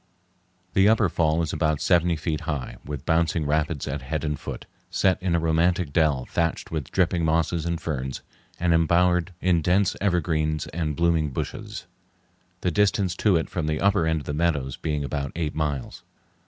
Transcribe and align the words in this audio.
The 0.73 0.89
upper 0.89 1.09
fall 1.09 1.43
is 1.43 1.53
about 1.53 1.79
seventy 1.79 2.15
five 2.15 2.23
feet 2.23 2.41
high, 2.49 2.77
with 2.83 3.05
bouncing 3.05 3.45
rapids 3.45 3.87
at 3.87 4.01
head 4.01 4.23
and 4.23 4.39
foot, 4.39 4.65
set 4.89 5.21
in 5.21 5.35
a 5.35 5.39
romantic 5.39 5.93
dell 5.93 6.25
thatched 6.25 6.71
with 6.71 6.89
dripping 6.89 7.23
mosses 7.23 7.67
and 7.67 7.79
ferns 7.79 8.23
and 8.59 8.73
embowered 8.73 9.31
in 9.41 9.61
dense 9.61 9.95
evergreens 10.01 10.65
and 10.65 10.95
blooming 10.95 11.29
bushes, 11.29 11.85
the 12.61 12.71
distance 12.71 13.15
to 13.17 13.35
it 13.35 13.47
from 13.47 13.67
the 13.67 13.79
upper 13.79 14.07
end 14.07 14.21
of 14.21 14.25
the 14.25 14.33
meadows 14.33 14.75
being 14.75 15.03
about 15.03 15.33
eight 15.35 15.53
miles. 15.53 16.01